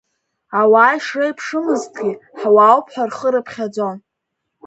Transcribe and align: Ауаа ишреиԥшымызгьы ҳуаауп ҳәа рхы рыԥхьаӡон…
Ауаа 0.59 0.95
ишреиԥшымызгьы 0.97 2.09
ҳуаауп 2.39 2.87
ҳәа 2.93 3.03
рхы 3.09 3.29
рыԥхьаӡон… 3.33 3.97